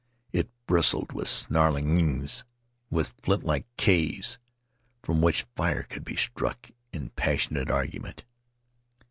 [0.33, 2.43] It bristled with snarling ng's,
[2.89, 4.39] with flintlike k's
[5.03, 8.25] from which fire could be struck in passionate argument.